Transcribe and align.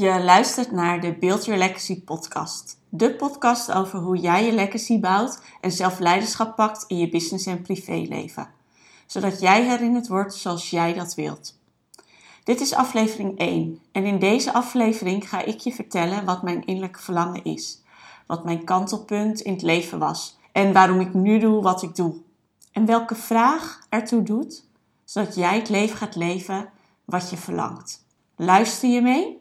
Je 0.00 0.22
luistert 0.22 0.70
naar 0.70 1.00
de 1.00 1.12
Build 1.12 1.44
Your 1.44 1.60
Legacy 1.60 2.04
podcast. 2.04 2.78
De 2.88 3.14
podcast 3.14 3.72
over 3.72 3.98
hoe 3.98 4.16
jij 4.16 4.44
je 4.44 4.52
legacy 4.52 5.00
bouwt 5.00 5.42
en 5.60 5.72
zelf 5.72 5.98
leiderschap 5.98 6.56
pakt 6.56 6.84
in 6.86 6.98
je 6.98 7.08
business 7.08 7.46
en 7.46 7.62
privéleven. 7.62 8.48
Zodat 9.06 9.40
jij 9.40 9.64
herinnerd 9.64 10.08
wordt 10.08 10.34
zoals 10.34 10.70
jij 10.70 10.94
dat 10.94 11.14
wilt. 11.14 11.58
Dit 12.44 12.60
is 12.60 12.74
aflevering 12.74 13.38
1 13.38 13.80
en 13.92 14.04
in 14.04 14.18
deze 14.18 14.52
aflevering 14.52 15.28
ga 15.28 15.44
ik 15.44 15.58
je 15.58 15.72
vertellen 15.72 16.24
wat 16.24 16.42
mijn 16.42 16.64
innerlijke 16.64 17.00
verlangen 17.00 17.44
is. 17.44 17.82
Wat 18.26 18.44
mijn 18.44 18.64
kantelpunt 18.64 19.40
in 19.40 19.52
het 19.52 19.62
leven 19.62 19.98
was 19.98 20.38
en 20.52 20.72
waarom 20.72 21.00
ik 21.00 21.14
nu 21.14 21.38
doe 21.38 21.62
wat 21.62 21.82
ik 21.82 21.96
doe. 21.96 22.14
En 22.72 22.86
welke 22.86 23.14
vraag 23.14 23.80
ertoe 23.88 24.22
doet, 24.22 24.64
zodat 25.04 25.34
jij 25.34 25.56
het 25.56 25.68
leven 25.68 25.96
gaat 25.96 26.16
leven 26.16 26.70
wat 27.04 27.30
je 27.30 27.36
verlangt. 27.36 28.06
Luister 28.36 28.88
je 28.88 29.00
mee? 29.00 29.38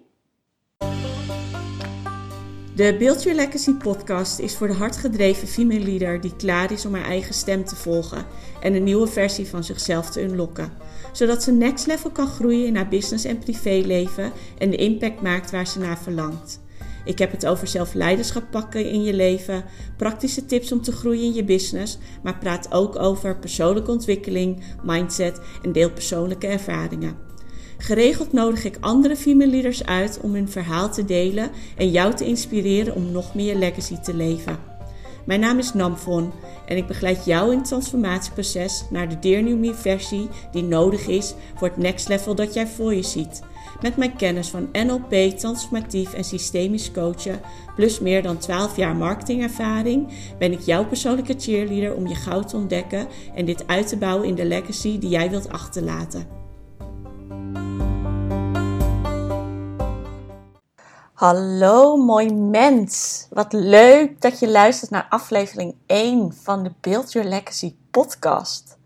De 2.76 2.96
Build 2.98 3.24
Your 3.24 3.38
Legacy 3.38 3.74
podcast 3.74 4.40
is 4.40 4.58
voor 4.58 4.68
de 4.68 4.74
hardgedreven 4.74 5.48
female 5.48 5.80
leader 5.80 6.22
die 6.22 6.36
klaar 6.36 6.72
is 6.72 6.86
om 6.86 6.94
haar 6.94 7.06
eigen 7.06 7.34
stem 7.34 7.66
te 7.66 7.76
volgen 7.76 8.26
en 8.62 8.74
een 8.74 8.84
nieuwe 8.84 9.08
versie 9.08 9.48
van 9.48 9.64
zichzelf 9.64 10.10
te 10.10 10.22
unlocken. 10.24 10.72
Zodat 11.12 11.44
ze 11.44 11.52
next 11.52 11.88
level 11.88 12.12
kan 12.12 12.28
groeien 12.28 12.66
in 12.66 12.76
haar 12.76 12.88
business 12.88 13.26
en 13.26 13.40
privéleven 13.40 14.32
en 14.58 14.70
de 14.70 14.78
impact 14.78 15.22
maakt 15.22 15.52
waar 15.52 15.68
ze 15.68 15.80
naar 15.80 15.98
verlangt. 15.98 16.60
Ik 17.10 17.20
heb 17.20 17.32
het 17.32 17.46
over 17.46 17.68
zelfleiderschap 17.68 18.44
pakken 18.52 18.90
in 18.90 19.04
je 19.04 19.14
leven, 19.14 19.64
praktische 19.98 20.46
tips 20.46 20.72
om 20.72 20.82
te 20.82 20.92
groeien 20.92 21.24
in 21.24 21.34
je 21.34 21.44
business, 21.44 21.98
maar 22.24 22.38
praat 22.38 22.72
ook 22.72 23.00
over 23.00 23.38
persoonlijke 23.38 23.92
ontwikkeling, 23.92 24.64
mindset 24.84 25.40
en 25.64 25.72
deel 25.72 25.92
persoonlijke 25.92 26.48
ervaringen. 26.48 27.18
Geregeld 27.78 28.34
nodig 28.34 28.64
ik 28.64 28.78
andere 28.80 29.16
female 29.16 29.50
leaders 29.50 29.86
uit 29.86 30.20
om 30.22 30.34
hun 30.34 30.50
verhaal 30.50 30.92
te 30.92 31.06
delen 31.06 31.50
en 31.78 31.92
jou 31.92 32.16
te 32.16 32.26
inspireren 32.26 32.96
om 32.96 33.12
nog 33.12 33.36
meer 33.36 33.56
legacy 33.56 33.98
te 34.00 34.14
leven. 34.14 34.69
Mijn 35.30 35.42
naam 35.42 35.58
is 35.58 35.74
Namfon 35.74 36.32
en 36.66 36.78
ik 36.78 36.88
begeleid 36.88 37.26
jou 37.26 37.52
in 37.52 37.58
het 37.58 37.68
transformatieproces 37.68 38.86
naar 38.90 39.10
de 39.10 39.20
Dear 39.20 39.76
versie 39.76 40.30
die 40.52 40.64
nodig 40.64 41.08
is 41.08 41.34
voor 41.56 41.68
het 41.68 41.78
next 41.78 42.08
level 42.08 42.36
dat 42.36 42.54
jij 42.54 42.68
voor 42.68 42.94
je 42.94 43.04
ziet. 43.04 43.42
Met 43.82 43.98
mijn 43.98 44.16
kennis 44.16 44.50
van 44.50 44.70
NLP, 44.72 45.38
transformatief 45.38 46.14
en 46.14 46.24
systemisch 46.24 46.92
coachen, 46.92 47.40
plus 47.76 48.00
meer 48.00 48.24
dan 48.24 48.38
12 48.38 48.76
jaar 48.76 48.96
marketingervaring, 48.96 50.08
ben 50.40 50.52
ik 50.52 50.60
jouw 50.60 50.86
persoonlijke 50.86 51.36
cheerleader 51.38 51.96
om 51.96 52.08
je 52.08 52.16
goud 52.16 52.48
te 52.48 52.56
ontdekken 52.56 53.08
en 53.36 53.46
dit 53.46 53.68
uit 53.68 53.88
te 53.88 53.98
bouwen 53.98 54.28
in 54.28 54.36
de 54.36 54.46
legacy 54.46 55.00
die 55.00 55.10
jij 55.10 55.30
wilt 55.30 55.50
achterlaten. 55.50 56.39
Hallo 61.20 61.98
mooi 61.98 62.34
mens. 62.34 63.26
Wat 63.30 63.54
leuk 63.54 64.22
dat 64.22 64.40
je 64.40 64.50
luistert 64.50 64.92
naar 64.92 65.06
aflevering 65.10 65.76
1 65.86 66.34
van 66.42 66.64
de 66.64 66.72
Build 66.82 67.12
Your 67.12 67.30
Legacy 67.30 67.76
podcast. 67.92 68.78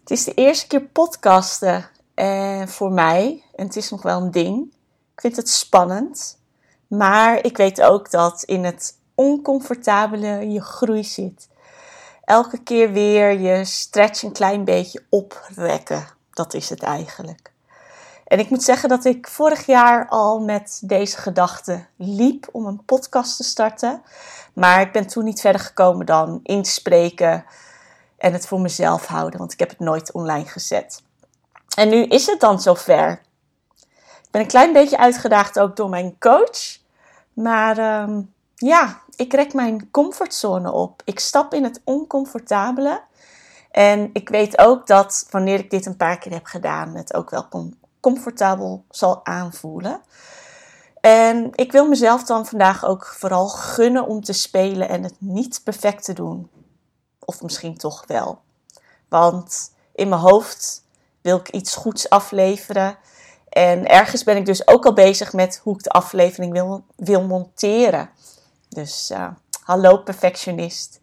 Het 0.00 0.10
is 0.10 0.24
de 0.24 0.34
eerste 0.34 0.66
keer 0.66 0.80
podcasten 0.80 1.88
eh, 2.14 2.66
voor 2.66 2.92
mij 2.92 3.44
en 3.54 3.66
het 3.66 3.76
is 3.76 3.90
nog 3.90 4.02
wel 4.02 4.20
een 4.20 4.30
ding. 4.30 4.74
Ik 5.14 5.20
vind 5.20 5.36
het 5.36 5.48
spannend, 5.48 6.38
maar 6.86 7.44
ik 7.44 7.56
weet 7.56 7.82
ook 7.82 8.10
dat 8.10 8.42
in 8.42 8.64
het 8.64 8.98
oncomfortabele 9.14 10.50
je 10.50 10.62
groei 10.62 11.04
zit. 11.04 11.48
Elke 12.24 12.62
keer 12.62 12.92
weer 12.92 13.40
je 13.40 13.64
stretch 13.64 14.22
een 14.22 14.32
klein 14.32 14.64
beetje 14.64 15.04
oprekken. 15.08 16.06
Dat 16.30 16.54
is 16.54 16.68
het 16.68 16.82
eigenlijk. 16.82 17.51
En 18.32 18.38
ik 18.38 18.50
moet 18.50 18.62
zeggen 18.62 18.88
dat 18.88 19.04
ik 19.04 19.28
vorig 19.28 19.66
jaar 19.66 20.08
al 20.08 20.40
met 20.40 20.80
deze 20.84 21.16
gedachte 21.16 21.86
liep 21.96 22.48
om 22.52 22.66
een 22.66 22.84
podcast 22.84 23.36
te 23.36 23.42
starten. 23.42 24.02
Maar 24.52 24.80
ik 24.80 24.92
ben 24.92 25.06
toen 25.06 25.24
niet 25.24 25.40
verder 25.40 25.60
gekomen 25.60 26.06
dan 26.06 26.40
inspreken 26.42 27.44
en 28.18 28.32
het 28.32 28.46
voor 28.46 28.60
mezelf 28.60 29.06
houden, 29.06 29.38
want 29.38 29.52
ik 29.52 29.58
heb 29.58 29.68
het 29.68 29.78
nooit 29.78 30.12
online 30.12 30.44
gezet. 30.44 31.02
En 31.76 31.88
nu 31.88 32.04
is 32.04 32.26
het 32.26 32.40
dan 32.40 32.60
zover. 32.60 33.10
Ik 34.22 34.30
ben 34.30 34.40
een 34.40 34.46
klein 34.46 34.72
beetje 34.72 34.98
uitgedaagd 34.98 35.58
ook 35.58 35.76
door 35.76 35.88
mijn 35.88 36.18
coach. 36.18 36.78
Maar 37.32 37.78
ehm, 37.78 38.20
ja, 38.54 39.00
ik 39.16 39.32
rek 39.32 39.52
mijn 39.52 39.90
comfortzone 39.90 40.72
op. 40.72 41.02
Ik 41.04 41.20
stap 41.20 41.54
in 41.54 41.64
het 41.64 41.80
oncomfortabele. 41.84 43.02
En 43.70 44.10
ik 44.12 44.28
weet 44.28 44.58
ook 44.58 44.86
dat 44.86 45.26
wanneer 45.30 45.58
ik 45.58 45.70
dit 45.70 45.86
een 45.86 45.96
paar 45.96 46.18
keer 46.18 46.32
heb 46.32 46.46
gedaan, 46.46 46.94
het 46.94 47.14
ook 47.14 47.30
wel 47.30 47.48
kon 47.48 47.80
comfortabel 48.02 48.84
zal 48.90 49.24
aanvoelen. 49.26 50.00
En 51.00 51.50
ik 51.52 51.72
wil 51.72 51.88
mezelf 51.88 52.24
dan 52.24 52.46
vandaag 52.46 52.84
ook 52.84 53.06
vooral 53.06 53.48
gunnen 53.48 54.06
om 54.06 54.20
te 54.20 54.32
spelen 54.32 54.88
en 54.88 55.02
het 55.02 55.14
niet 55.18 55.60
perfect 55.64 56.04
te 56.04 56.12
doen. 56.12 56.50
Of 57.18 57.42
misschien 57.42 57.76
toch 57.76 58.04
wel. 58.06 58.40
Want 59.08 59.72
in 59.94 60.08
mijn 60.08 60.20
hoofd 60.20 60.84
wil 61.20 61.36
ik 61.36 61.48
iets 61.48 61.74
goeds 61.74 62.08
afleveren. 62.08 62.96
En 63.48 63.86
ergens 63.86 64.24
ben 64.24 64.36
ik 64.36 64.46
dus 64.46 64.66
ook 64.66 64.86
al 64.86 64.92
bezig 64.92 65.32
met 65.32 65.60
hoe 65.62 65.74
ik 65.74 65.82
de 65.82 65.90
aflevering 65.90 66.52
wil, 66.52 66.84
wil 66.96 67.22
monteren. 67.26 68.10
Dus 68.68 69.10
uh, 69.10 69.28
hallo 69.64 69.96
perfectionist. 69.96 71.00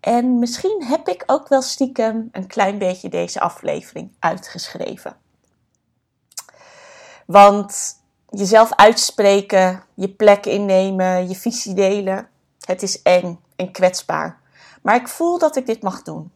En 0.00 0.38
misschien 0.38 0.84
heb 0.84 1.08
ik 1.08 1.22
ook 1.26 1.48
wel 1.48 1.62
stiekem 1.62 2.28
een 2.32 2.46
klein 2.46 2.78
beetje 2.78 3.08
deze 3.08 3.40
aflevering 3.40 4.16
uitgeschreven. 4.18 5.16
Want 7.30 8.00
jezelf 8.30 8.72
uitspreken, 8.74 9.82
je 9.94 10.08
plek 10.08 10.46
innemen, 10.46 11.28
je 11.28 11.34
visie 11.34 11.74
delen, 11.74 12.28
het 12.60 12.82
is 12.82 13.02
eng 13.02 13.40
en 13.56 13.72
kwetsbaar. 13.72 14.40
Maar 14.82 14.94
ik 14.94 15.08
voel 15.08 15.38
dat 15.38 15.56
ik 15.56 15.66
dit 15.66 15.82
mag 15.82 16.02
doen. 16.02 16.32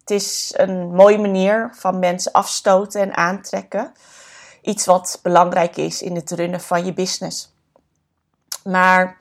Het 0.00 0.10
is 0.10 0.54
een 0.56 0.94
mooie 0.94 1.18
manier 1.18 1.70
van 1.74 1.98
mensen 1.98 2.32
afstoten 2.32 3.00
en 3.00 3.16
aantrekken. 3.16 3.92
Iets 4.62 4.86
wat 4.86 5.18
belangrijk 5.22 5.76
is 5.76 6.02
in 6.02 6.14
het 6.14 6.30
runnen 6.30 6.60
van 6.60 6.84
je 6.84 6.92
business. 6.92 7.52
Maar 8.64 9.18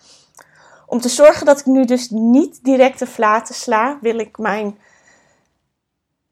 om 0.86 1.02
te 1.02 1.10
zorgen 1.10 1.46
dat 1.46 1.60
ik 1.60 1.66
nu 1.66 1.86
dus 1.86 2.10
niet 2.10 2.64
direct 2.64 3.00
de 3.00 3.08
flaten 3.08 3.56
sla, 3.56 3.98
wil 4.02 4.20
ik 4.20 4.38
mijn 4.38 4.80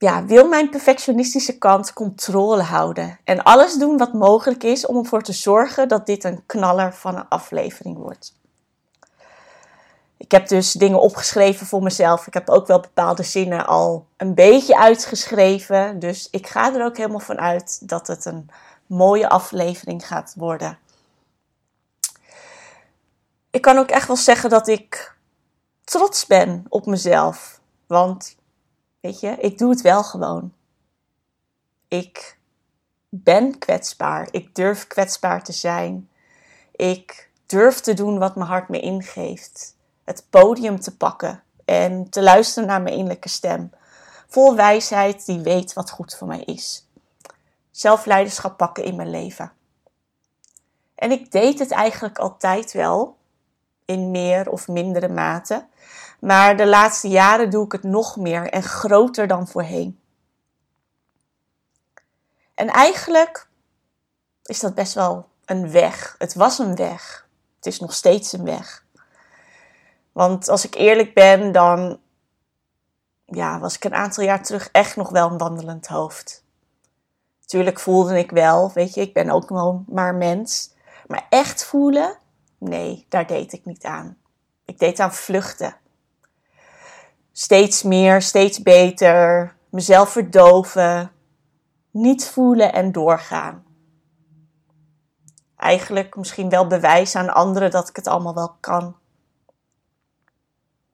ja, 0.04 0.24
wil 0.24 0.48
mijn 0.48 0.70
perfectionistische 0.70 1.58
kant 1.58 1.92
controle 1.92 2.62
houden 2.62 3.18
en 3.24 3.42
alles 3.42 3.74
doen 3.74 3.98
wat 3.98 4.12
mogelijk 4.12 4.62
is 4.62 4.86
om 4.86 4.96
ervoor 4.96 5.22
te 5.22 5.32
zorgen 5.32 5.88
dat 5.88 6.06
dit 6.06 6.24
een 6.24 6.42
knaller 6.46 6.94
van 6.94 7.16
een 7.16 7.28
aflevering 7.28 7.96
wordt. 7.96 8.34
Ik 10.16 10.30
heb 10.30 10.48
dus 10.48 10.72
dingen 10.72 11.00
opgeschreven 11.00 11.66
voor 11.66 11.82
mezelf. 11.82 12.26
Ik 12.26 12.34
heb 12.34 12.48
ook 12.48 12.66
wel 12.66 12.80
bepaalde 12.80 13.22
zinnen 13.22 13.66
al 13.66 14.06
een 14.16 14.34
beetje 14.34 14.78
uitgeschreven. 14.78 15.98
Dus 15.98 16.28
ik 16.30 16.46
ga 16.46 16.74
er 16.74 16.84
ook 16.84 16.96
helemaal 16.96 17.20
van 17.20 17.38
uit 17.38 17.88
dat 17.88 18.06
het 18.06 18.24
een 18.24 18.50
mooie 18.86 19.28
aflevering 19.28 20.06
gaat 20.06 20.34
worden. 20.36 20.78
Ik 23.50 23.60
kan 23.62 23.78
ook 23.78 23.90
echt 23.90 24.06
wel 24.06 24.16
zeggen 24.16 24.50
dat 24.50 24.68
ik 24.68 25.14
trots 25.84 26.26
ben 26.26 26.64
op 26.68 26.86
mezelf. 26.86 27.60
Want 27.86 28.36
Weet 29.04 29.20
je, 29.20 29.36
ik 29.38 29.58
doe 29.58 29.70
het 29.70 29.80
wel 29.80 30.04
gewoon. 30.04 30.52
Ik 31.88 32.38
ben 33.08 33.58
kwetsbaar. 33.58 34.28
Ik 34.30 34.54
durf 34.54 34.86
kwetsbaar 34.86 35.44
te 35.44 35.52
zijn. 35.52 36.10
Ik 36.72 37.30
durf 37.46 37.80
te 37.80 37.94
doen 37.94 38.18
wat 38.18 38.34
mijn 38.34 38.48
hart 38.48 38.68
me 38.68 38.80
ingeeft. 38.80 39.76
Het 40.04 40.26
podium 40.30 40.80
te 40.80 40.96
pakken 40.96 41.42
en 41.64 42.10
te 42.10 42.22
luisteren 42.22 42.68
naar 42.68 42.82
mijn 42.82 42.94
innerlijke 42.94 43.28
stem. 43.28 43.70
Vol 44.28 44.56
wijsheid 44.56 45.26
die 45.26 45.40
weet 45.40 45.72
wat 45.72 45.90
goed 45.90 46.14
voor 46.14 46.26
mij 46.26 46.42
is. 46.42 46.88
Zelfleiderschap 47.70 48.56
pakken 48.56 48.84
in 48.84 48.96
mijn 48.96 49.10
leven. 49.10 49.52
En 50.94 51.10
ik 51.10 51.30
deed 51.30 51.58
het 51.58 51.70
eigenlijk 51.70 52.18
altijd 52.18 52.72
wel, 52.72 53.16
in 53.84 54.10
meer 54.10 54.50
of 54.50 54.68
mindere 54.68 55.08
mate. 55.08 55.66
Maar 56.24 56.56
de 56.56 56.66
laatste 56.66 57.08
jaren 57.08 57.50
doe 57.50 57.64
ik 57.64 57.72
het 57.72 57.82
nog 57.82 58.16
meer 58.16 58.50
en 58.50 58.62
groter 58.62 59.26
dan 59.26 59.48
voorheen. 59.48 60.00
En 62.54 62.68
eigenlijk 62.68 63.48
is 64.42 64.60
dat 64.60 64.74
best 64.74 64.94
wel 64.94 65.28
een 65.44 65.70
weg. 65.70 66.14
Het 66.18 66.34
was 66.34 66.58
een 66.58 66.76
weg. 66.76 67.28
Het 67.56 67.66
is 67.66 67.80
nog 67.80 67.94
steeds 67.94 68.32
een 68.32 68.44
weg. 68.44 68.84
Want 70.12 70.48
als 70.48 70.64
ik 70.64 70.74
eerlijk 70.74 71.14
ben, 71.14 71.52
dan 71.52 72.00
ja, 73.24 73.58
was 73.58 73.74
ik 73.74 73.84
een 73.84 73.94
aantal 73.94 74.24
jaar 74.24 74.42
terug 74.42 74.68
echt 74.72 74.96
nog 74.96 75.10
wel 75.10 75.30
een 75.30 75.38
wandelend 75.38 75.86
hoofd. 75.86 76.44
Tuurlijk 77.46 77.80
voelde 77.80 78.18
ik 78.18 78.30
wel, 78.30 78.72
weet 78.72 78.94
je, 78.94 79.00
ik 79.00 79.12
ben 79.12 79.30
ook 79.30 79.46
gewoon 79.46 79.84
maar 79.88 80.14
mens. 80.14 80.74
Maar 81.06 81.26
echt 81.28 81.64
voelen, 81.64 82.18
nee, 82.58 83.06
daar 83.08 83.26
deed 83.26 83.52
ik 83.52 83.64
niet 83.64 83.84
aan. 83.84 84.16
Ik 84.64 84.78
deed 84.78 85.00
aan 85.00 85.14
vluchten 85.14 85.82
steeds 87.36 87.82
meer, 87.82 88.22
steeds 88.22 88.62
beter, 88.62 89.56
mezelf 89.68 90.08
verdoven, 90.08 91.12
niet 91.90 92.28
voelen 92.28 92.72
en 92.72 92.92
doorgaan. 92.92 93.64
Eigenlijk 95.56 96.16
misschien 96.16 96.48
wel 96.48 96.66
bewijzen 96.66 97.20
aan 97.20 97.34
anderen 97.34 97.70
dat 97.70 97.88
ik 97.88 97.96
het 97.96 98.06
allemaal 98.06 98.34
wel 98.34 98.56
kan. 98.60 98.96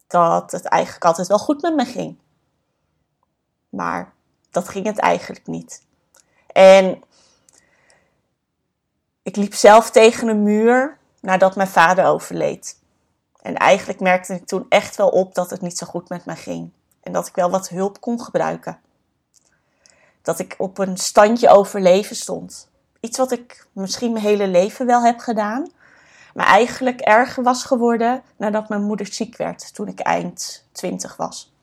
Dat 0.07 0.53
het 0.53 0.65
eigenlijk 0.65 1.05
altijd 1.05 1.29
wel 1.29 1.39
goed 1.39 1.63
met 1.63 1.75
me 1.75 1.85
ging. 1.85 2.19
Maar 3.69 4.15
dat 4.51 4.69
ging 4.69 4.87
het 4.87 4.99
eigenlijk 4.99 5.47
niet. 5.47 5.87
En 6.47 7.03
ik 9.23 9.37
liep 9.37 9.55
zelf 9.55 9.91
tegen 9.91 10.29
een 10.29 10.43
muur 10.43 10.99
nadat 11.21 11.57
mijn 11.57 11.69
vader 11.69 12.05
overleed. 12.05 12.80
En 13.43 13.57
eigenlijk 13.57 14.01
merkte 14.01 14.35
ik 14.35 14.47
toen 14.47 14.67
echt 14.69 14.97
wel 14.97 15.09
op 15.09 15.35
dat 15.35 15.51
het 15.51 15.61
niet 15.61 15.79
zo 15.79 15.87
goed 15.87 16.09
met 16.09 16.25
me 16.25 16.37
ging. 16.37 16.73
En 17.03 17.13
dat 17.13 17.27
ik 17.27 17.35
wel 17.35 17.51
wat 17.51 17.69
hulp 17.69 18.01
kon 18.01 18.21
gebruiken. 18.21 18.79
Dat 20.23 20.39
ik 20.39 20.55
op 20.59 20.79
een 20.79 20.97
standje 20.97 21.49
overleven 21.49 22.17
stond. 22.17 22.69
Iets 23.01 23.19
wat 23.19 23.33
ik 23.33 23.67
misschien 23.73 24.13
mijn 24.13 24.25
hele 24.25 24.49
leven 24.49 24.87
wel 24.87 25.03
heb 25.03 25.19
gedaan. 25.19 25.71
Maar 26.35 26.47
eigenlijk 26.47 27.01
erger 27.01 27.43
was 27.43 27.65
geworden 27.65 28.23
nadat 28.37 28.69
mijn 28.69 28.83
moeder 28.83 29.07
ziek 29.07 29.37
werd 29.37 29.75
toen 29.75 29.89
ik 29.89 30.01
eind 30.01 30.67
20 30.73 31.17
was. 31.17 31.55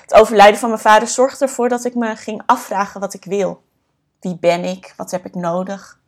Het 0.00 0.14
overlijden 0.14 0.58
van 0.60 0.68
mijn 0.68 0.80
vader 0.80 1.08
zorgde 1.08 1.44
ervoor 1.44 1.68
dat 1.68 1.84
ik 1.84 1.94
me 1.94 2.16
ging 2.16 2.42
afvragen 2.46 3.00
wat 3.00 3.14
ik 3.14 3.24
wil. 3.24 3.62
Wie 4.20 4.38
ben 4.38 4.64
ik? 4.64 4.94
Wat 4.96 5.10
heb 5.10 5.26
ik 5.26 5.34
nodig? 5.34 5.98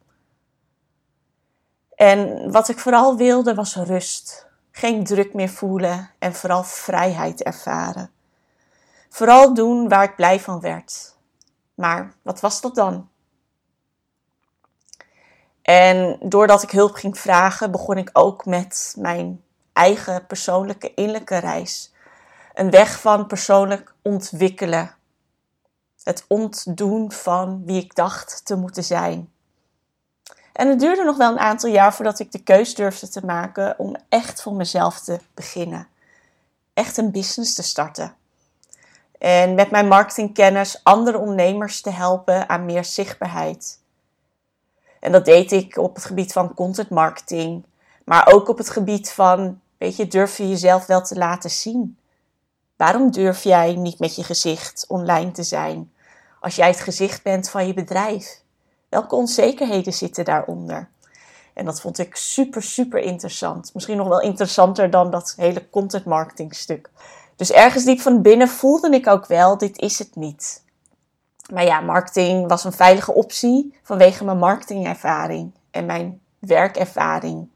En 1.96 2.50
wat 2.50 2.69
ik 2.69 2.78
vooral 2.78 3.16
wilde 3.16 3.54
was 3.54 3.75
rust. 3.75 4.46
Geen 4.70 5.04
druk 5.04 5.34
meer 5.34 5.48
voelen 5.48 6.10
en 6.19 6.34
vooral 6.34 6.62
vrijheid 6.64 7.43
ervaren. 7.43 8.10
Vooral 9.08 9.54
doen 9.54 9.88
waar 9.88 10.04
ik 10.04 10.16
blij 10.16 10.40
van 10.40 10.60
werd. 10.60 11.16
Maar 11.75 12.12
wat 12.22 12.40
was 12.40 12.60
dat 12.60 12.75
dan? 12.75 13.08
En 15.62 16.19
doordat 16.20 16.62
ik 16.62 16.70
hulp 16.70 16.94
ging 16.94 17.19
vragen, 17.19 17.70
begon 17.70 17.96
ik 17.96 18.10
ook 18.12 18.44
met 18.44 18.94
mijn 18.98 19.43
eigen 19.72 20.26
persoonlijke 20.26 20.94
innerlijke 20.94 21.37
reis. 21.37 21.93
Een 22.54 22.70
weg 22.70 23.00
van 23.00 23.26
persoonlijk 23.26 23.94
ontwikkelen. 24.02 24.94
Het 26.02 26.25
ontdoen 26.28 27.12
van 27.12 27.62
wie 27.64 27.82
ik 27.82 27.94
dacht 27.94 28.44
te 28.44 28.56
moeten 28.56 28.84
zijn. 28.84 29.32
En 30.56 30.69
het 30.69 30.81
duurde 30.81 31.05
nog 31.05 31.17
wel 31.17 31.32
een 31.32 31.38
aantal 31.38 31.70
jaar 31.70 31.94
voordat 31.94 32.19
ik 32.19 32.32
de 32.32 32.43
keus 32.43 32.75
durfde 32.75 33.08
te 33.08 33.26
maken 33.26 33.79
om 33.79 33.97
echt 34.08 34.43
voor 34.43 34.55
mezelf 34.55 35.00
te 35.00 35.19
beginnen. 35.35 35.88
Echt 36.75 36.97
een 36.97 37.11
business 37.11 37.55
te 37.55 37.62
starten. 37.62 38.14
En 39.19 39.55
met 39.55 39.70
mijn 39.70 39.88
marketingkennis 39.88 40.81
andere 40.82 41.19
ondernemers 41.19 41.81
te 41.81 41.91
helpen 41.91 42.49
aan 42.49 42.64
meer 42.64 42.85
zichtbaarheid. 42.85 43.81
En 45.00 45.12
dat 45.12 45.25
deed 45.25 45.53
ik 45.53 45.76
op 45.76 45.94
het 45.94 46.05
gebied 46.05 46.32
van 46.32 46.55
content 46.55 46.91
marketing, 46.91 47.64
maar 48.05 48.32
ook 48.32 48.49
op 48.49 48.58
het 48.58 48.70
gebied 48.70 49.12
van, 49.12 49.61
weet 49.79 49.97
je, 49.97 50.06
durf 50.06 50.37
je 50.37 50.49
jezelf 50.49 50.87
wel 50.87 51.03
te 51.03 51.17
laten 51.17 51.50
zien? 51.50 51.99
Waarom 52.76 53.11
durf 53.11 53.43
jij 53.43 53.75
niet 53.75 53.99
met 53.99 54.17
je 54.17 54.25
gezicht 54.25 54.85
online 54.88 55.31
te 55.31 55.43
zijn 55.43 55.93
als 56.41 56.56
jij 56.56 56.69
het 56.69 56.81
gezicht 56.81 57.23
bent 57.23 57.50
van 57.50 57.67
je 57.67 57.75
bedrijf? 57.75 58.44
Welke 58.88 59.15
onzekerheden 59.15 59.93
zitten 59.93 60.25
daaronder? 60.25 60.88
En 61.55 61.65
dat 61.65 61.81
vond 61.81 61.99
ik 61.99 62.17
super, 62.17 62.62
super 62.62 63.00
interessant. 63.00 63.71
Misschien 63.75 63.97
nog 63.97 64.09
wel 64.09 64.21
interessanter 64.21 64.91
dan 64.91 65.11
dat 65.11 65.35
hele 65.37 65.71
content 65.71 66.05
marketing 66.05 66.55
stuk. 66.55 66.91
Dus 67.37 67.53
ergens 67.53 67.85
diep 67.85 68.00
van 68.00 68.23
binnen 68.23 68.49
voelde 68.49 68.91
ik 68.91 69.06
ook 69.06 69.27
wel, 69.27 69.59
dit 69.59 69.79
is 69.79 69.99
het 69.99 70.17
niet. 70.17 70.65
Maar 71.53 71.65
ja, 71.65 71.81
marketing 71.81 72.49
was 72.49 72.65
een 72.65 72.73
veilige 72.73 73.12
optie 73.15 73.79
vanwege 73.83 74.25
mijn 74.25 74.38
marketingervaring 74.38 75.53
en 75.71 75.87
mijn 75.87 76.21
werkervaring. 76.39 77.49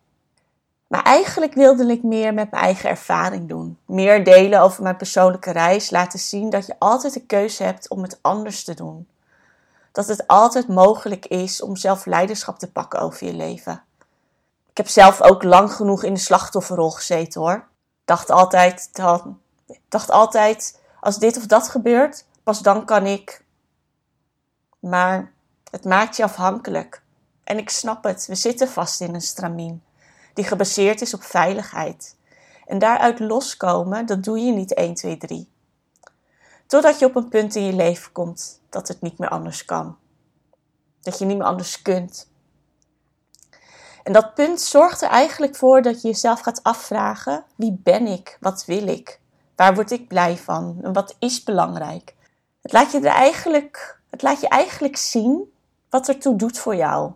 Maar 0.86 1.02
eigenlijk 1.02 1.54
wilde 1.54 1.86
ik 1.86 2.02
meer 2.02 2.34
met 2.34 2.50
mijn 2.50 2.62
eigen 2.62 2.90
ervaring 2.90 3.48
doen. 3.48 3.78
Meer 3.86 4.24
delen 4.24 4.60
over 4.60 4.82
mijn 4.82 4.96
persoonlijke 4.96 5.50
reis. 5.50 5.90
Laten 5.90 6.18
zien 6.18 6.50
dat 6.50 6.66
je 6.66 6.74
altijd 6.78 7.14
de 7.14 7.26
keuze 7.26 7.62
hebt 7.62 7.88
om 7.88 8.02
het 8.02 8.18
anders 8.20 8.64
te 8.64 8.74
doen. 8.74 9.08
Dat 9.92 10.08
het 10.08 10.26
altijd 10.26 10.68
mogelijk 10.68 11.26
is 11.26 11.62
om 11.62 11.76
zelf 11.76 12.06
leiderschap 12.06 12.58
te 12.58 12.72
pakken 12.72 13.00
over 13.00 13.26
je 13.26 13.32
leven. 13.32 13.82
Ik 14.70 14.76
heb 14.76 14.88
zelf 14.88 15.22
ook 15.22 15.42
lang 15.42 15.72
genoeg 15.72 16.04
in 16.04 16.14
de 16.14 16.20
slachtofferrol 16.20 16.90
gezeten 16.90 17.40
hoor. 17.40 17.68
Dacht 18.04 18.30
altijd, 18.30 18.90
dacht 19.88 20.10
altijd 20.10 20.80
als 21.00 21.18
dit 21.18 21.36
of 21.36 21.46
dat 21.46 21.68
gebeurt, 21.68 22.24
pas 22.42 22.62
dan 22.62 22.84
kan 22.84 23.06
ik. 23.06 23.44
Maar 24.78 25.32
het 25.70 25.84
maakt 25.84 26.16
je 26.16 26.22
afhankelijk. 26.22 27.02
En 27.44 27.58
ik 27.58 27.70
snap 27.70 28.04
het, 28.04 28.26
we 28.26 28.34
zitten 28.34 28.68
vast 28.68 29.00
in 29.00 29.14
een 29.14 29.20
stramien 29.20 29.82
die 30.34 30.44
gebaseerd 30.44 31.00
is 31.00 31.14
op 31.14 31.22
veiligheid. 31.22 32.16
En 32.66 32.78
daaruit 32.78 33.18
loskomen, 33.18 34.06
dat 34.06 34.24
doe 34.24 34.38
je 34.38 34.52
niet 34.52 34.74
1, 34.74 34.94
2, 34.94 35.16
3. 35.16 35.48
Totdat 36.70 36.98
je 36.98 37.06
op 37.06 37.16
een 37.16 37.28
punt 37.28 37.54
in 37.54 37.64
je 37.64 37.72
leven 37.72 38.12
komt 38.12 38.60
dat 38.68 38.88
het 38.88 39.00
niet 39.00 39.18
meer 39.18 39.28
anders 39.28 39.64
kan. 39.64 39.96
Dat 41.00 41.18
je 41.18 41.24
niet 41.24 41.36
meer 41.36 41.46
anders 41.46 41.82
kunt. 41.82 42.30
En 44.02 44.12
dat 44.12 44.34
punt 44.34 44.60
zorgt 44.60 45.02
er 45.02 45.08
eigenlijk 45.08 45.56
voor 45.56 45.82
dat 45.82 46.02
je 46.02 46.08
jezelf 46.08 46.40
gaat 46.40 46.62
afvragen: 46.62 47.44
wie 47.54 47.80
ben 47.82 48.06
ik? 48.06 48.36
Wat 48.40 48.64
wil 48.64 48.86
ik? 48.86 49.20
Waar 49.56 49.74
word 49.74 49.90
ik 49.90 50.08
blij 50.08 50.36
van? 50.36 50.78
En 50.82 50.92
wat 50.92 51.16
is 51.18 51.42
belangrijk? 51.42 52.14
Het 52.62 52.72
laat 52.72 52.92
je, 52.92 52.98
er 52.98 53.04
eigenlijk, 53.04 54.00
het 54.10 54.22
laat 54.22 54.40
je 54.40 54.48
eigenlijk 54.48 54.96
zien 54.96 55.52
wat 55.88 56.08
ertoe 56.08 56.36
doet 56.36 56.58
voor 56.58 56.76
jou. 56.76 57.12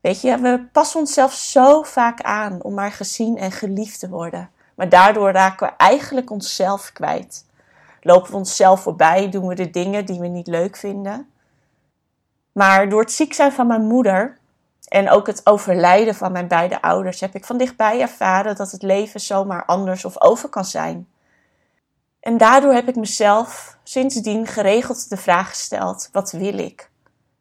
Weet 0.00 0.20
je, 0.20 0.38
we 0.38 0.68
passen 0.72 1.00
onszelf 1.00 1.32
zo 1.32 1.82
vaak 1.82 2.20
aan 2.20 2.62
om 2.62 2.74
maar 2.74 2.92
gezien 2.92 3.38
en 3.38 3.52
geliefd 3.52 3.98
te 3.98 4.08
worden. 4.08 4.50
Maar 4.74 4.88
daardoor 4.88 5.30
raken 5.30 5.66
we 5.66 5.72
eigenlijk 5.76 6.30
onszelf 6.30 6.92
kwijt. 6.92 7.44
Lopen 8.06 8.30
we 8.30 8.36
onszelf 8.36 8.80
voorbij, 8.80 9.28
doen 9.30 9.46
we 9.46 9.54
de 9.54 9.70
dingen 9.70 10.06
die 10.06 10.20
we 10.20 10.26
niet 10.26 10.46
leuk 10.46 10.76
vinden. 10.76 11.28
Maar 12.52 12.88
door 12.88 13.00
het 13.00 13.12
ziek 13.12 13.32
zijn 13.32 13.52
van 13.52 13.66
mijn 13.66 13.86
moeder 13.86 14.38
en 14.88 15.10
ook 15.10 15.26
het 15.26 15.46
overlijden 15.46 16.14
van 16.14 16.32
mijn 16.32 16.48
beide 16.48 16.82
ouders 16.82 17.20
heb 17.20 17.34
ik 17.34 17.44
van 17.44 17.58
dichtbij 17.58 18.00
ervaren 18.00 18.56
dat 18.56 18.70
het 18.70 18.82
leven 18.82 19.20
zomaar 19.20 19.64
anders 19.64 20.04
of 20.04 20.20
over 20.20 20.48
kan 20.48 20.64
zijn. 20.64 21.08
En 22.20 22.36
daardoor 22.36 22.72
heb 22.72 22.88
ik 22.88 22.96
mezelf 22.96 23.78
sindsdien 23.82 24.46
geregeld 24.46 25.08
de 25.08 25.16
vraag 25.16 25.48
gesteld: 25.48 26.08
wat 26.12 26.32
wil 26.32 26.58
ik? 26.58 26.90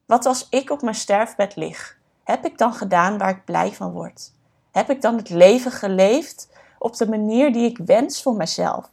Wat 0.05 0.25
als 0.25 0.47
ik 0.49 0.69
op 0.69 0.81
mijn 0.81 0.95
sterfbed 0.95 1.55
lig? 1.55 1.97
Heb 2.23 2.45
ik 2.45 2.57
dan 2.57 2.73
gedaan 2.73 3.17
waar 3.17 3.29
ik 3.29 3.45
blij 3.45 3.71
van 3.71 3.91
word? 3.91 4.31
Heb 4.71 4.89
ik 4.89 5.01
dan 5.01 5.17
het 5.17 5.29
leven 5.29 5.71
geleefd 5.71 6.49
op 6.79 6.97
de 6.97 7.09
manier 7.09 7.53
die 7.53 7.69
ik 7.69 7.77
wens 7.85 8.21
voor 8.21 8.35
mezelf? 8.35 8.89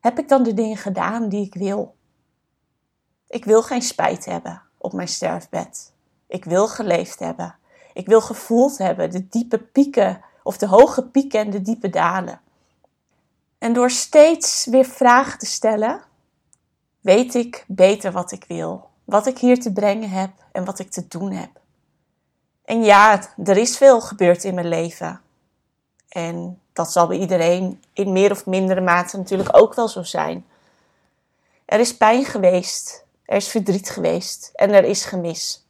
Heb 0.00 0.18
ik 0.18 0.28
dan 0.28 0.42
de 0.42 0.54
dingen 0.54 0.76
gedaan 0.76 1.28
die 1.28 1.46
ik 1.46 1.54
wil? 1.54 1.94
Ik 3.28 3.44
wil 3.44 3.62
geen 3.62 3.82
spijt 3.82 4.24
hebben 4.24 4.62
op 4.78 4.92
mijn 4.92 5.08
sterfbed. 5.08 5.92
Ik 6.26 6.44
wil 6.44 6.68
geleefd 6.68 7.18
hebben. 7.18 7.54
Ik 7.92 8.06
wil 8.06 8.20
gevoeld 8.20 8.78
hebben 8.78 9.10
de 9.10 9.28
diepe 9.28 9.58
pieken 9.58 10.20
of 10.42 10.58
de 10.58 10.66
hoge 10.66 11.06
pieken 11.06 11.40
en 11.40 11.50
de 11.50 11.62
diepe 11.62 11.90
dalen. 11.90 12.40
En 13.58 13.72
door 13.72 13.90
steeds 13.90 14.66
weer 14.66 14.84
vragen 14.84 15.38
te 15.38 15.46
stellen, 15.46 16.00
weet 17.00 17.34
ik 17.34 17.64
beter 17.68 18.12
wat 18.12 18.32
ik 18.32 18.44
wil, 18.48 18.90
wat 19.04 19.26
ik 19.26 19.38
hier 19.38 19.60
te 19.60 19.72
brengen 19.72 20.10
heb 20.10 20.30
en 20.52 20.64
wat 20.64 20.78
ik 20.78 20.90
te 20.90 21.08
doen 21.08 21.32
heb. 21.32 21.60
En 22.64 22.82
ja, 22.82 23.20
er 23.44 23.56
is 23.56 23.76
veel 23.76 24.00
gebeurd 24.00 24.44
in 24.44 24.54
mijn 24.54 24.68
leven. 24.68 25.20
En 26.10 26.60
dat 26.72 26.92
zal 26.92 27.06
bij 27.06 27.18
iedereen 27.18 27.82
in 27.92 28.12
meer 28.12 28.30
of 28.30 28.46
mindere 28.46 28.80
mate 28.80 29.16
natuurlijk 29.16 29.56
ook 29.56 29.74
wel 29.74 29.88
zo 29.88 30.02
zijn. 30.02 30.46
Er 31.64 31.80
is 31.80 31.96
pijn 31.96 32.24
geweest, 32.24 33.04
er 33.24 33.36
is 33.36 33.48
verdriet 33.48 33.90
geweest 33.90 34.50
en 34.54 34.70
er 34.70 34.84
is 34.84 35.04
gemis. 35.04 35.66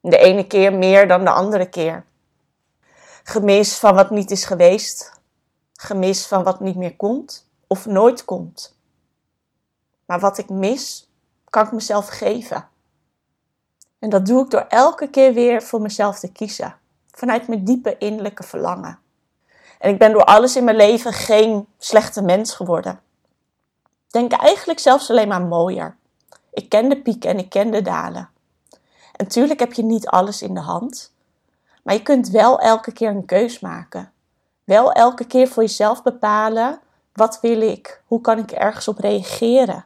De 0.00 0.18
ene 0.18 0.46
keer 0.46 0.72
meer 0.72 1.08
dan 1.08 1.24
de 1.24 1.30
andere 1.30 1.68
keer. 1.68 2.04
Gemis 3.22 3.78
van 3.78 3.94
wat 3.94 4.10
niet 4.10 4.30
is 4.30 4.44
geweest, 4.44 5.12
gemis 5.74 6.26
van 6.26 6.42
wat 6.42 6.60
niet 6.60 6.76
meer 6.76 6.96
komt 6.96 7.46
of 7.66 7.86
nooit 7.86 8.24
komt. 8.24 8.76
Maar 10.04 10.20
wat 10.20 10.38
ik 10.38 10.48
mis, 10.48 11.10
kan 11.50 11.66
ik 11.66 11.72
mezelf 11.72 12.08
geven. 12.08 12.68
En 13.98 14.10
dat 14.10 14.26
doe 14.26 14.44
ik 14.44 14.50
door 14.50 14.66
elke 14.68 15.08
keer 15.08 15.32
weer 15.32 15.62
voor 15.62 15.80
mezelf 15.80 16.18
te 16.18 16.32
kiezen. 16.32 16.76
Vanuit 17.10 17.48
mijn 17.48 17.64
diepe 17.64 17.98
innerlijke 17.98 18.42
verlangen. 18.42 18.98
En 19.82 19.90
ik 19.90 19.98
ben 19.98 20.12
door 20.12 20.24
alles 20.24 20.56
in 20.56 20.64
mijn 20.64 20.76
leven 20.76 21.12
geen 21.12 21.66
slechte 21.78 22.22
mens 22.22 22.54
geworden. 22.54 23.00
Denk 24.08 24.32
eigenlijk 24.32 24.78
zelfs 24.78 25.10
alleen 25.10 25.28
maar 25.28 25.42
mooier. 25.42 25.96
Ik 26.52 26.68
ken 26.68 26.88
de 26.88 27.02
pieken 27.02 27.30
en 27.30 27.38
ik 27.38 27.48
ken 27.48 27.70
de 27.70 27.82
dalen. 27.82 28.28
En 29.12 29.24
natuurlijk 29.24 29.60
heb 29.60 29.72
je 29.72 29.84
niet 29.84 30.06
alles 30.06 30.42
in 30.42 30.54
de 30.54 30.60
hand. 30.60 31.12
Maar 31.82 31.94
je 31.94 32.02
kunt 32.02 32.28
wel 32.28 32.60
elke 32.60 32.92
keer 32.92 33.10
een 33.10 33.24
keus 33.24 33.60
maken. 33.60 34.12
Wel 34.64 34.92
elke 34.92 35.24
keer 35.24 35.48
voor 35.48 35.62
jezelf 35.62 36.02
bepalen 36.02 36.80
Wat 37.12 37.40
wil 37.40 37.60
ik? 37.60 38.02
Hoe 38.06 38.20
kan 38.20 38.38
ik 38.38 38.50
ergens 38.50 38.88
op 38.88 38.98
reageren? 38.98 39.84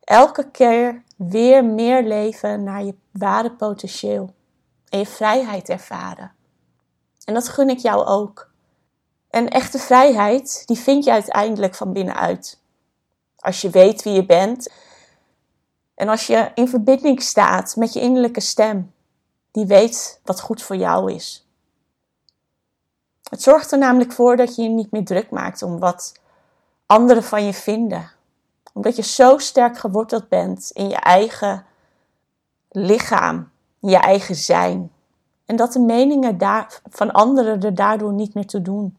Elke 0.00 0.50
keer 0.50 1.02
weer 1.16 1.64
meer 1.64 2.02
leven 2.02 2.62
naar 2.62 2.84
je 2.84 2.94
ware 3.10 3.50
potentieel 3.50 4.34
en 4.88 4.98
je 4.98 5.06
vrijheid 5.06 5.68
ervaren. 5.68 6.32
En 7.24 7.34
dat 7.34 7.48
gun 7.48 7.68
ik 7.68 7.78
jou 7.78 8.06
ook. 8.06 8.49
En 9.30 9.48
echte 9.48 9.78
vrijheid, 9.78 10.62
die 10.66 10.78
vind 10.78 11.04
je 11.04 11.12
uiteindelijk 11.12 11.74
van 11.74 11.92
binnenuit. 11.92 12.58
Als 13.36 13.60
je 13.60 13.70
weet 13.70 14.02
wie 14.02 14.12
je 14.12 14.26
bent 14.26 14.72
en 15.94 16.08
als 16.08 16.26
je 16.26 16.50
in 16.54 16.68
verbinding 16.68 17.22
staat 17.22 17.76
met 17.76 17.92
je 17.92 18.00
innerlijke 18.00 18.40
stem, 18.40 18.92
die 19.50 19.66
weet 19.66 20.20
wat 20.24 20.40
goed 20.40 20.62
voor 20.62 20.76
jou 20.76 21.12
is. 21.12 21.48
Het 23.28 23.42
zorgt 23.42 23.72
er 23.72 23.78
namelijk 23.78 24.12
voor 24.12 24.36
dat 24.36 24.56
je 24.56 24.62
je 24.62 24.68
niet 24.68 24.90
meer 24.90 25.04
druk 25.04 25.30
maakt 25.30 25.62
om 25.62 25.78
wat 25.78 26.20
anderen 26.86 27.22
van 27.22 27.44
je 27.44 27.54
vinden. 27.54 28.10
Omdat 28.72 28.96
je 28.96 29.02
zo 29.02 29.38
sterk 29.38 29.78
geworteld 29.78 30.28
bent 30.28 30.70
in 30.70 30.88
je 30.88 30.96
eigen 30.96 31.66
lichaam, 32.68 33.50
in 33.80 33.88
je 33.88 33.96
eigen 33.96 34.34
zijn. 34.34 34.92
En 35.44 35.56
dat 35.56 35.72
de 35.72 35.80
meningen 35.80 36.38
daar, 36.38 36.80
van 36.88 37.12
anderen 37.12 37.62
er 37.62 37.74
daardoor 37.74 38.12
niet 38.12 38.34
meer 38.34 38.46
toe 38.46 38.62
doen. 38.62 38.98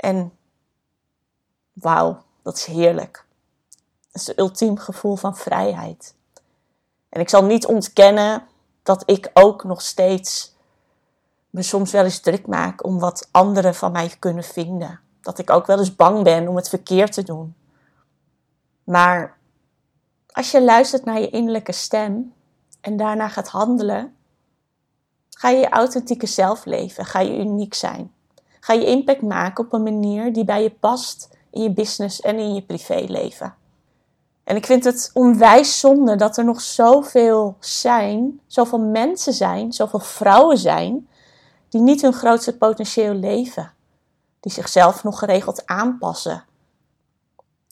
En 0.00 0.32
wauw, 1.72 2.22
dat 2.42 2.56
is 2.56 2.64
heerlijk. 2.64 3.24
Dat 4.10 4.22
is 4.22 4.26
het 4.26 4.38
ultiem 4.38 4.78
gevoel 4.78 5.16
van 5.16 5.36
vrijheid. 5.36 6.14
En 7.08 7.20
ik 7.20 7.28
zal 7.28 7.44
niet 7.44 7.66
ontkennen 7.66 8.46
dat 8.82 9.02
ik 9.06 9.30
ook 9.32 9.64
nog 9.64 9.82
steeds 9.82 10.54
me 11.50 11.62
soms 11.62 11.90
wel 11.90 12.04
eens 12.04 12.20
druk 12.20 12.46
maak 12.46 12.84
om 12.84 12.98
wat 12.98 13.28
anderen 13.30 13.74
van 13.74 13.92
mij 13.92 14.16
kunnen 14.18 14.44
vinden. 14.44 15.00
Dat 15.20 15.38
ik 15.38 15.50
ook 15.50 15.66
wel 15.66 15.78
eens 15.78 15.96
bang 15.96 16.22
ben 16.22 16.48
om 16.48 16.56
het 16.56 16.68
verkeerd 16.68 17.12
te 17.12 17.22
doen. 17.22 17.54
Maar 18.84 19.38
als 20.26 20.50
je 20.50 20.62
luistert 20.62 21.04
naar 21.04 21.20
je 21.20 21.30
innerlijke 21.30 21.72
stem 21.72 22.34
en 22.80 22.96
daarna 22.96 23.28
gaat 23.28 23.48
handelen, 23.48 24.16
ga 25.30 25.48
je 25.48 25.58
je 25.58 25.68
authentieke 25.68 26.26
zelf 26.26 26.64
leven, 26.64 27.04
ga 27.04 27.20
je 27.20 27.38
uniek 27.38 27.74
zijn. 27.74 28.14
Ga 28.60 28.72
je 28.72 28.86
impact 28.86 29.22
maken 29.22 29.64
op 29.64 29.72
een 29.72 29.82
manier 29.82 30.32
die 30.32 30.44
bij 30.44 30.62
je 30.62 30.70
past 30.70 31.28
in 31.50 31.62
je 31.62 31.70
business 31.70 32.20
en 32.20 32.38
in 32.38 32.54
je 32.54 32.62
privéleven. 32.62 33.54
En 34.44 34.56
ik 34.56 34.66
vind 34.66 34.84
het 34.84 35.10
onwijs 35.14 35.80
zonde 35.80 36.16
dat 36.16 36.36
er 36.36 36.44
nog 36.44 36.60
zoveel 36.60 37.56
zijn, 37.60 38.40
zoveel 38.46 38.78
mensen 38.78 39.32
zijn, 39.32 39.72
zoveel 39.72 39.98
vrouwen 39.98 40.58
zijn, 40.58 41.08
die 41.68 41.80
niet 41.80 42.02
hun 42.02 42.12
grootste 42.12 42.56
potentieel 42.56 43.14
leven, 43.14 43.72
die 44.40 44.52
zichzelf 44.52 45.04
nog 45.04 45.18
geregeld 45.18 45.66
aanpassen, 45.66 46.44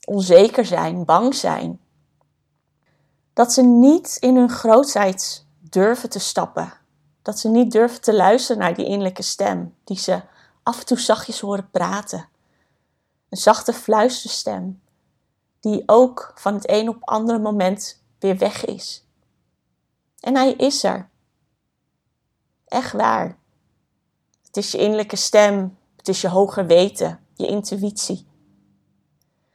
onzeker 0.04 0.64
zijn, 0.64 1.04
bang 1.04 1.34
zijn. 1.34 1.80
Dat 3.32 3.52
ze 3.52 3.62
niet 3.62 4.16
in 4.20 4.36
hun 4.36 4.50
grootheid 4.50 5.46
durven 5.60 6.10
te 6.10 6.18
stappen, 6.18 6.72
dat 7.22 7.38
ze 7.38 7.48
niet 7.48 7.72
durven 7.72 8.00
te 8.00 8.14
luisteren 8.14 8.62
naar 8.62 8.74
die 8.74 8.86
innerlijke 8.86 9.22
stem, 9.22 9.74
die 9.84 9.98
ze 9.98 10.20
af 10.68 10.78
en 10.78 10.86
toe 10.86 10.98
zachtjes 11.00 11.40
horen 11.40 11.70
praten. 11.70 12.28
Een 13.28 13.38
zachte 13.38 13.72
fluisterstem, 13.72 14.82
die 15.60 15.82
ook 15.86 16.32
van 16.34 16.54
het 16.54 16.70
een 16.70 16.88
op 16.88 16.96
andere 17.00 17.38
moment 17.38 18.02
weer 18.18 18.38
weg 18.38 18.64
is. 18.64 19.06
En 20.20 20.36
hij 20.36 20.52
is 20.52 20.84
er. 20.84 21.08
Echt 22.66 22.92
waar. 22.92 23.38
Het 24.46 24.56
is 24.56 24.70
je 24.70 24.78
innerlijke 24.78 25.16
stem, 25.16 25.78
het 25.96 26.08
is 26.08 26.20
je 26.20 26.28
hoger 26.28 26.66
weten, 26.66 27.26
je 27.34 27.46
intuïtie. 27.46 28.26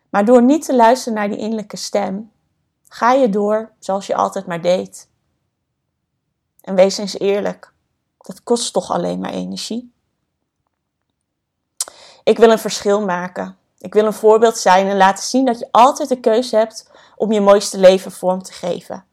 Maar 0.10 0.26
door 0.26 0.44
niet 0.44 0.66
te 0.66 0.76
luisteren 0.76 1.14
naar 1.14 1.30
die 1.30 1.38
innerlijke 1.38 1.78
stem, 1.78 2.32
ga 2.88 3.12
je 3.12 3.30
door 3.30 3.74
zoals 3.80 4.08
je 4.08 4.16
altijd 4.16 4.46
maar 4.46 4.62
deed. 4.62 5.10
En 6.62 6.76
wees 6.76 6.98
eens 6.98 7.20
eerlijk, 7.20 7.74
dat 8.18 8.44
kost 8.44 8.74
toch 8.74 8.92
alleen 8.92 9.20
maar 9.20 9.34
energie? 9.34 9.93
Ik 12.24 12.38
wil 12.38 12.52
een 12.52 12.60
verschil 12.60 13.02
maken. 13.02 13.58
Ik 13.78 13.94
wil 13.94 14.06
een 14.06 14.14
voorbeeld 14.14 14.58
zijn 14.58 14.88
en 14.88 14.98
laten 14.98 15.24
zien 15.24 15.46
dat 15.46 15.60
je 15.60 15.68
altijd 15.72 16.10
de 16.10 16.20
keuze 16.20 16.56
hebt 16.56 16.92
om 17.16 17.32
je 17.32 17.42
mooiste 17.42 17.78
leven 17.78 18.12
vorm 18.12 18.44
te 18.44 18.54
geven. 18.54 19.06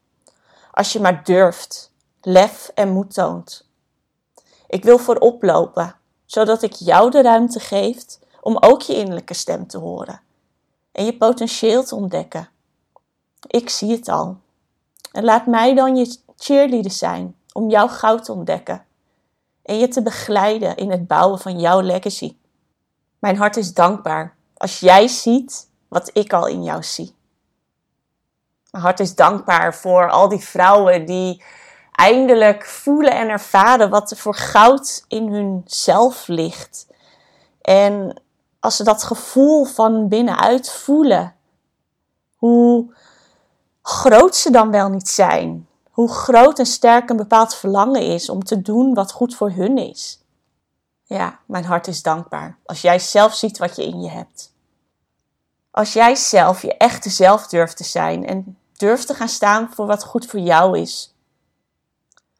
Als 0.71 0.93
je 0.93 0.99
maar 0.99 1.23
durft, 1.23 1.91
lef 2.21 2.71
en 2.75 2.89
moed 2.89 3.13
toont. 3.13 3.67
Ik 4.67 4.83
wil 4.83 4.97
voorop 4.97 5.43
lopen, 5.43 5.95
zodat 6.25 6.61
ik 6.61 6.73
jou 6.73 7.11
de 7.11 7.21
ruimte 7.21 7.59
geef 7.59 8.05
om 8.41 8.57
ook 8.59 8.81
je 8.81 8.95
innerlijke 8.95 9.33
stem 9.33 9.67
te 9.67 9.77
horen 9.77 10.21
en 10.91 11.05
je 11.05 11.17
potentieel 11.17 11.83
te 11.83 11.95
ontdekken. 11.95 12.49
Ik 13.47 13.69
zie 13.69 13.91
het 13.91 14.09
al. 14.09 14.37
En 15.11 15.23
laat 15.23 15.45
mij 15.45 15.75
dan 15.75 15.95
je 15.95 16.17
cheerleader 16.37 16.91
zijn 16.91 17.35
om 17.53 17.69
jouw 17.69 17.87
goud 17.87 18.23
te 18.23 18.31
ontdekken 18.31 18.85
en 19.63 19.77
je 19.77 19.87
te 19.87 20.01
begeleiden 20.01 20.77
in 20.77 20.91
het 20.91 21.07
bouwen 21.07 21.39
van 21.39 21.59
jouw 21.59 21.81
legacy. 21.81 22.35
Mijn 23.21 23.37
hart 23.37 23.57
is 23.57 23.73
dankbaar 23.73 24.35
als 24.57 24.79
jij 24.79 25.07
ziet 25.07 25.69
wat 25.87 26.09
ik 26.13 26.33
al 26.33 26.47
in 26.47 26.63
jou 26.63 26.83
zie. 26.83 27.15
Mijn 28.71 28.83
hart 28.83 28.99
is 28.99 29.15
dankbaar 29.15 29.75
voor 29.75 30.09
al 30.09 30.29
die 30.29 30.39
vrouwen 30.39 31.05
die 31.05 31.43
eindelijk 31.91 32.65
voelen 32.65 33.11
en 33.11 33.29
ervaren 33.29 33.89
wat 33.89 34.11
er 34.11 34.17
voor 34.17 34.35
goud 34.35 35.05
in 35.07 35.27
hun 35.27 35.61
zelf 35.65 36.27
ligt. 36.27 36.87
En 37.61 38.21
als 38.59 38.75
ze 38.75 38.83
dat 38.83 39.03
gevoel 39.03 39.65
van 39.65 40.07
binnenuit 40.07 40.71
voelen, 40.71 41.35
hoe 42.35 42.93
groot 43.81 44.35
ze 44.35 44.51
dan 44.51 44.71
wel 44.71 44.89
niet 44.89 45.09
zijn. 45.09 45.67
Hoe 45.91 46.09
groot 46.09 46.59
en 46.59 46.65
sterk 46.65 47.09
een 47.09 47.17
bepaald 47.17 47.55
verlangen 47.55 48.01
is 48.01 48.29
om 48.29 48.43
te 48.43 48.61
doen 48.61 48.93
wat 48.93 49.11
goed 49.11 49.35
voor 49.35 49.51
hun 49.51 49.77
is. 49.77 50.20
Ja, 51.11 51.39
mijn 51.45 51.65
hart 51.65 51.87
is 51.87 52.01
dankbaar 52.01 52.57
als 52.65 52.81
jij 52.81 52.99
zelf 52.99 53.33
ziet 53.35 53.57
wat 53.57 53.75
je 53.75 53.85
in 53.85 54.01
je 54.01 54.09
hebt. 54.09 54.53
Als 55.71 55.93
jij 55.93 56.15
zelf 56.15 56.61
je 56.61 56.77
echte 56.77 57.09
zelf 57.09 57.47
durft 57.47 57.77
te 57.77 57.83
zijn 57.83 58.25
en 58.25 58.57
durft 58.73 59.07
te 59.07 59.13
gaan 59.13 59.29
staan 59.29 59.69
voor 59.73 59.85
wat 59.85 60.03
goed 60.03 60.25
voor 60.25 60.39
jou 60.39 60.79
is. 60.79 61.15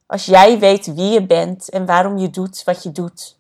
Als 0.06 0.26
jij 0.26 0.60
weet 0.60 0.94
wie 0.94 1.10
je 1.10 1.26
bent 1.26 1.70
en 1.70 1.86
waarom 1.86 2.18
je 2.18 2.30
doet 2.30 2.64
wat 2.64 2.84
je 2.84 2.92
doet. 2.92 3.38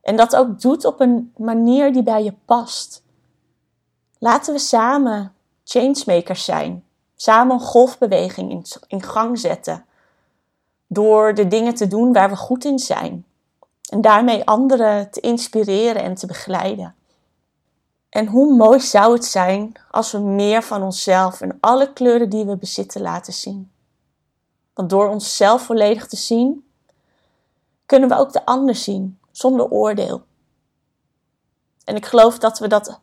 En 0.00 0.16
dat 0.16 0.36
ook 0.36 0.60
doet 0.60 0.84
op 0.84 1.00
een 1.00 1.32
manier 1.36 1.92
die 1.92 2.02
bij 2.02 2.24
je 2.24 2.34
past. 2.44 3.02
Laten 4.18 4.52
we 4.54 4.60
samen 4.60 5.34
changemakers 5.64 6.44
zijn. 6.44 6.84
Samen 7.16 7.54
een 7.54 7.62
golfbeweging 7.62 8.50
in, 8.50 8.64
in 8.86 9.02
gang 9.02 9.38
zetten. 9.38 9.84
Door 10.86 11.34
de 11.34 11.48
dingen 11.48 11.74
te 11.74 11.86
doen 11.86 12.12
waar 12.12 12.28
we 12.28 12.36
goed 12.36 12.64
in 12.64 12.78
zijn. 12.78 13.26
En 13.88 14.00
daarmee 14.00 14.44
anderen 14.44 15.10
te 15.10 15.20
inspireren 15.20 16.02
en 16.02 16.14
te 16.14 16.26
begeleiden. 16.26 16.94
En 18.08 18.26
hoe 18.26 18.56
mooi 18.56 18.80
zou 18.80 19.12
het 19.12 19.24
zijn 19.24 19.72
als 19.90 20.12
we 20.12 20.18
meer 20.18 20.62
van 20.62 20.82
onszelf 20.82 21.40
en 21.40 21.56
alle 21.60 21.92
kleuren 21.92 22.30
die 22.30 22.44
we 22.44 22.56
bezitten 22.56 23.00
laten 23.00 23.32
zien. 23.32 23.70
Want 24.74 24.90
door 24.90 25.08
onszelf 25.08 25.62
volledig 25.62 26.06
te 26.06 26.16
zien, 26.16 26.70
kunnen 27.86 28.08
we 28.08 28.14
ook 28.14 28.32
de 28.32 28.44
ander 28.44 28.74
zien, 28.74 29.18
zonder 29.30 29.68
oordeel. 29.68 30.22
En 31.84 31.96
ik 31.96 32.06
geloof 32.06 32.38
dat 32.38 32.58
we 32.58 32.68
dat 32.68 33.00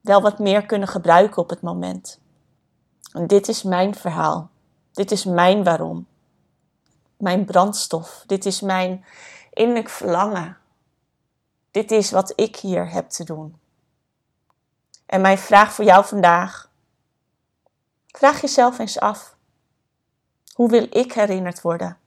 wel 0.00 0.20
wat 0.20 0.38
meer 0.38 0.66
kunnen 0.66 0.88
gebruiken 0.88 1.42
op 1.42 1.50
het 1.50 1.62
moment. 1.62 2.20
En 3.12 3.26
dit 3.26 3.48
is 3.48 3.62
mijn 3.62 3.94
verhaal. 3.94 4.50
Dit 4.92 5.10
is 5.10 5.24
mijn 5.24 5.64
waarom. 5.64 6.06
Mijn 7.16 7.44
brandstof. 7.44 8.24
Dit 8.26 8.46
is 8.46 8.60
mijn 8.60 9.04
innerlijk 9.58 9.88
verlangen. 9.88 10.56
Dit 11.70 11.90
is 11.90 12.10
wat 12.10 12.32
ik 12.36 12.56
hier 12.56 12.90
heb 12.90 13.10
te 13.10 13.24
doen. 13.24 13.58
En 15.06 15.20
mijn 15.20 15.38
vraag 15.38 15.72
voor 15.72 15.84
jou 15.84 16.04
vandaag. 16.04 16.70
Vraag 18.06 18.40
jezelf 18.40 18.78
eens 18.78 19.00
af. 19.00 19.36
Hoe 20.52 20.68
wil 20.70 20.86
ik 20.90 21.12
herinnerd 21.12 21.60
worden? 21.60 21.98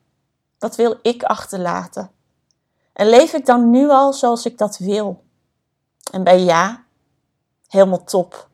Wat 0.60 0.76
wil 0.76 1.00
ik 1.02 1.24
achterlaten? 1.24 2.12
En 2.94 3.08
leef 3.08 3.34
ik 3.34 3.46
dan 3.46 3.70
nu 3.70 3.90
al 3.90 4.14
zoals 4.14 4.46
ik 4.46 4.58
dat 4.58 4.78
wil? 4.78 5.24
En 6.12 6.24
bij 6.24 6.40
ja, 6.40 6.84
helemaal 7.68 8.04
top. 8.04 8.50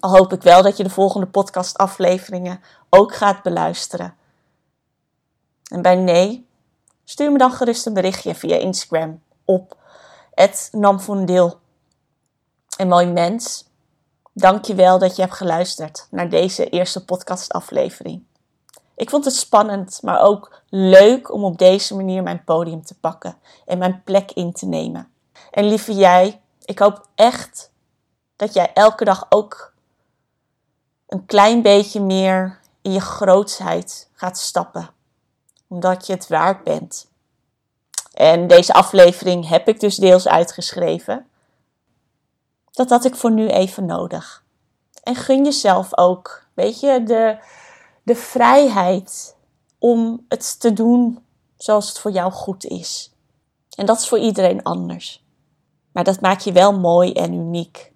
Al 0.00 0.10
hoop 0.10 0.32
ik 0.32 0.42
wel 0.42 0.62
dat 0.62 0.76
je 0.76 0.82
de 0.82 0.90
volgende 0.90 1.26
podcastafleveringen 1.26 2.60
ook 2.88 3.14
gaat 3.14 3.42
beluisteren. 3.42 4.16
En 5.64 5.82
bij 5.82 5.96
nee, 5.96 6.46
stuur 7.04 7.32
me 7.32 7.38
dan 7.38 7.52
gerust 7.52 7.86
een 7.86 7.94
berichtje 7.94 8.34
via 8.34 8.56
Instagram 8.56 9.22
op 9.44 9.76
het 10.34 10.68
namvondeel. 10.72 11.60
En 12.76 12.88
mooi 12.88 13.06
mens, 13.06 13.64
dank 14.32 14.64
je 14.64 14.74
wel 14.74 14.98
dat 14.98 15.16
je 15.16 15.22
hebt 15.22 15.34
geluisterd 15.34 16.06
naar 16.10 16.28
deze 16.28 16.68
eerste 16.68 17.04
podcastaflevering. 17.04 18.22
Ik 18.94 19.10
vond 19.10 19.24
het 19.24 19.34
spannend, 19.34 19.98
maar 20.02 20.20
ook 20.20 20.62
leuk 20.68 21.32
om 21.32 21.44
op 21.44 21.58
deze 21.58 21.96
manier 21.96 22.22
mijn 22.22 22.44
podium 22.44 22.84
te 22.84 22.98
pakken 22.98 23.36
en 23.66 23.78
mijn 23.78 24.02
plek 24.04 24.30
in 24.32 24.52
te 24.52 24.66
nemen. 24.66 25.12
En 25.50 25.68
lieve 25.68 25.94
jij, 25.94 26.40
Ik 26.64 26.78
hoop 26.78 27.06
echt 27.14 27.70
dat 28.36 28.54
jij 28.54 28.72
elke 28.72 29.04
dag 29.04 29.26
ook 29.28 29.72
een 31.06 31.26
klein 31.26 31.62
beetje 31.62 32.00
meer 32.00 32.60
in 32.82 32.92
je 32.92 33.00
grootsheid 33.00 34.08
gaat 34.12 34.38
stappen. 34.38 34.90
Omdat 35.72 36.06
je 36.06 36.12
het 36.12 36.28
waard 36.28 36.64
bent. 36.64 37.10
En 38.12 38.46
deze 38.46 38.72
aflevering 38.72 39.48
heb 39.48 39.68
ik 39.68 39.80
dus 39.80 39.96
deels 39.96 40.28
uitgeschreven. 40.28 41.26
Dat 42.70 42.90
had 42.90 43.04
ik 43.04 43.14
voor 43.14 43.30
nu 43.30 43.48
even 43.48 43.86
nodig. 43.86 44.44
En 45.02 45.14
gun 45.14 45.44
jezelf 45.44 45.98
ook, 45.98 46.46
weet 46.54 46.80
je, 46.80 47.02
de, 47.02 47.38
de 48.02 48.14
vrijheid 48.14 49.36
om 49.78 50.24
het 50.28 50.60
te 50.60 50.72
doen 50.72 51.24
zoals 51.56 51.88
het 51.88 51.98
voor 51.98 52.10
jou 52.10 52.32
goed 52.32 52.64
is. 52.64 53.12
En 53.76 53.86
dat 53.86 53.98
is 53.98 54.08
voor 54.08 54.18
iedereen 54.18 54.62
anders. 54.62 55.24
Maar 55.92 56.04
dat 56.04 56.20
maakt 56.20 56.44
je 56.44 56.52
wel 56.52 56.78
mooi 56.78 57.12
en 57.12 57.32
uniek. 57.32 57.92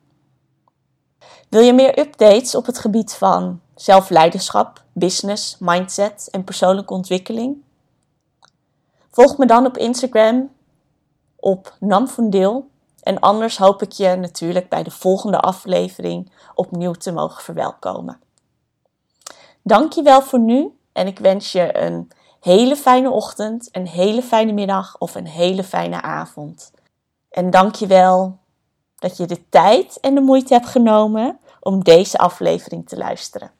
Wil 1.48 1.60
je 1.60 1.72
meer 1.72 1.98
updates 1.98 2.54
op 2.54 2.66
het 2.66 2.78
gebied 2.78 3.14
van 3.14 3.60
zelfleiderschap, 3.74 4.84
business, 4.92 5.56
mindset 5.58 6.28
en 6.30 6.44
persoonlijke 6.44 6.94
ontwikkeling? 6.94 7.64
Volg 9.16 9.38
me 9.38 9.46
dan 9.46 9.66
op 9.66 9.76
Instagram 9.76 10.50
op 11.36 11.76
Namfundeel. 11.80 12.70
En 13.02 13.18
anders 13.18 13.58
hoop 13.58 13.82
ik 13.82 13.92
je 13.92 14.16
natuurlijk 14.16 14.68
bij 14.68 14.82
de 14.82 14.90
volgende 14.90 15.40
aflevering 15.40 16.32
opnieuw 16.54 16.92
te 16.92 17.12
mogen 17.12 17.42
verwelkomen. 17.42 18.20
Dankjewel 19.62 20.22
voor 20.22 20.38
nu 20.38 20.78
en 20.92 21.06
ik 21.06 21.18
wens 21.18 21.52
je 21.52 21.78
een 21.78 22.10
hele 22.40 22.76
fijne 22.76 23.10
ochtend, 23.10 23.68
een 23.72 23.86
hele 23.86 24.22
fijne 24.22 24.52
middag 24.52 24.98
of 24.98 25.14
een 25.14 25.26
hele 25.26 25.64
fijne 25.64 26.02
avond. 26.02 26.72
En 27.30 27.50
dankjewel 27.50 28.38
dat 28.96 29.16
je 29.16 29.26
de 29.26 29.48
tijd 29.48 30.00
en 30.00 30.14
de 30.14 30.20
moeite 30.20 30.54
hebt 30.54 30.66
genomen 30.66 31.38
om 31.60 31.84
deze 31.84 32.18
aflevering 32.18 32.88
te 32.88 32.96
luisteren. 32.96 33.55